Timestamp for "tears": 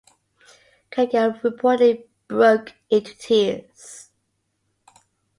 3.19-4.09